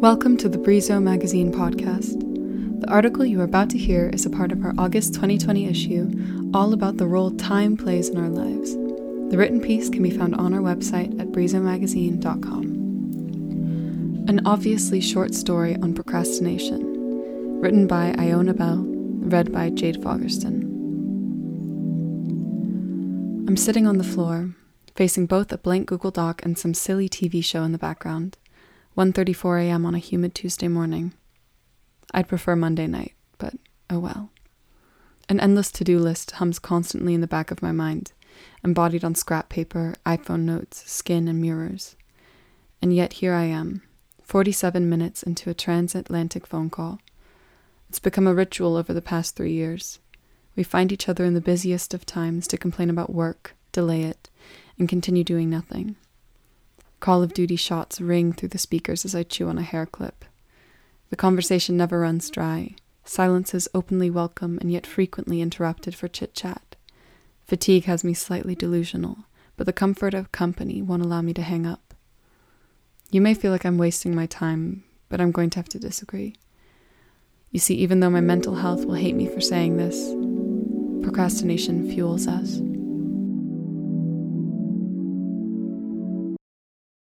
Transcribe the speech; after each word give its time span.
Welcome 0.00 0.36
to 0.38 0.48
the 0.50 0.58
Brizo 0.58 1.02
Magazine 1.02 1.50
podcast. 1.50 2.20
The 2.82 2.90
article 2.90 3.24
you 3.24 3.40
are 3.40 3.44
about 3.44 3.70
to 3.70 3.78
hear 3.78 4.10
is 4.10 4.26
a 4.26 4.30
part 4.30 4.52
of 4.52 4.62
our 4.62 4.74
August 4.76 5.14
2020 5.14 5.64
issue, 5.64 6.50
all 6.52 6.74
about 6.74 6.98
the 6.98 7.06
role 7.06 7.30
time 7.30 7.78
plays 7.78 8.10
in 8.10 8.18
our 8.18 8.28
lives. 8.28 8.74
The 9.30 9.38
written 9.38 9.58
piece 9.58 9.88
can 9.88 10.02
be 10.02 10.10
found 10.10 10.34
on 10.34 10.52
our 10.52 10.60
website 10.60 11.18
at 11.18 11.28
brizomagazine.com. 11.28 12.64
An 14.28 14.42
obviously 14.44 15.00
short 15.00 15.34
story 15.34 15.76
on 15.76 15.94
procrastination, 15.94 17.58
written 17.58 17.86
by 17.86 18.14
Iona 18.18 18.52
Bell, 18.52 18.84
read 18.86 19.50
by 19.50 19.70
Jade 19.70 20.02
Fogerston. 20.02 20.62
I'm 23.48 23.56
sitting 23.56 23.86
on 23.86 23.96
the 23.96 24.04
floor, 24.04 24.54
facing 24.94 25.24
both 25.24 25.50
a 25.52 25.58
blank 25.58 25.86
Google 25.88 26.10
Doc 26.10 26.44
and 26.44 26.58
some 26.58 26.74
silly 26.74 27.08
TV 27.08 27.42
show 27.42 27.62
in 27.62 27.72
the 27.72 27.78
background. 27.78 28.36
1:34 28.96 29.62
a.m. 29.64 29.84
on 29.84 29.94
a 29.94 29.98
humid 29.98 30.34
Tuesday 30.34 30.68
morning. 30.68 31.12
I'd 32.14 32.28
prefer 32.28 32.56
Monday 32.56 32.86
night, 32.86 33.12
but 33.36 33.52
oh 33.90 33.98
well. 33.98 34.30
An 35.28 35.38
endless 35.38 35.70
to-do 35.70 35.98
list 35.98 36.30
hums 36.30 36.58
constantly 36.58 37.12
in 37.12 37.20
the 37.20 37.26
back 37.26 37.50
of 37.50 37.60
my 37.60 37.72
mind, 37.72 38.12
embodied 38.64 39.04
on 39.04 39.14
scrap 39.14 39.50
paper, 39.50 39.96
iPhone 40.06 40.44
notes, 40.44 40.90
skin, 40.90 41.28
and 41.28 41.42
mirrors. 41.42 41.94
And 42.80 42.94
yet 42.94 43.14
here 43.14 43.34
I 43.34 43.44
am, 43.44 43.82
47 44.22 44.88
minutes 44.88 45.22
into 45.22 45.50
a 45.50 45.54
transatlantic 45.54 46.46
phone 46.46 46.70
call. 46.70 46.98
It's 47.90 47.98
become 47.98 48.26
a 48.26 48.34
ritual 48.34 48.76
over 48.76 48.94
the 48.94 49.02
past 49.02 49.36
three 49.36 49.52
years. 49.52 49.98
We 50.56 50.62
find 50.62 50.90
each 50.90 51.06
other 51.06 51.26
in 51.26 51.34
the 51.34 51.42
busiest 51.42 51.92
of 51.92 52.06
times 52.06 52.46
to 52.46 52.56
complain 52.56 52.88
about 52.88 53.12
work, 53.12 53.54
delay 53.72 54.04
it, 54.04 54.30
and 54.78 54.88
continue 54.88 55.22
doing 55.22 55.50
nothing. 55.50 55.96
Call 57.00 57.22
of 57.22 57.34
Duty 57.34 57.56
shots 57.56 58.00
ring 58.00 58.32
through 58.32 58.48
the 58.50 58.58
speakers 58.58 59.04
as 59.04 59.14
I 59.14 59.22
chew 59.22 59.48
on 59.48 59.58
a 59.58 59.62
hair 59.62 59.86
clip. 59.86 60.24
The 61.10 61.16
conversation 61.16 61.76
never 61.76 62.00
runs 62.00 62.30
dry. 62.30 62.74
Silence 63.04 63.54
is 63.54 63.68
openly 63.74 64.10
welcome 64.10 64.58
and 64.60 64.72
yet 64.72 64.86
frequently 64.86 65.40
interrupted 65.40 65.94
for 65.94 66.08
chit 66.08 66.34
chat. 66.34 66.74
Fatigue 67.44 67.84
has 67.84 68.02
me 68.02 68.14
slightly 68.14 68.56
delusional, 68.56 69.18
but 69.56 69.66
the 69.66 69.72
comfort 69.72 70.14
of 70.14 70.32
company 70.32 70.82
won't 70.82 71.04
allow 71.04 71.22
me 71.22 71.32
to 71.34 71.42
hang 71.42 71.66
up. 71.66 71.94
You 73.10 73.20
may 73.20 73.34
feel 73.34 73.52
like 73.52 73.64
I'm 73.64 73.78
wasting 73.78 74.14
my 74.14 74.26
time, 74.26 74.82
but 75.08 75.20
I'm 75.20 75.30
going 75.30 75.50
to 75.50 75.58
have 75.60 75.68
to 75.68 75.78
disagree. 75.78 76.34
You 77.52 77.60
see, 77.60 77.76
even 77.76 78.00
though 78.00 78.10
my 78.10 78.20
mental 78.20 78.56
health 78.56 78.84
will 78.84 78.96
hate 78.96 79.14
me 79.14 79.28
for 79.28 79.40
saying 79.40 79.76
this, 79.76 80.12
procrastination 81.04 81.88
fuels 81.88 82.26
us. 82.26 82.60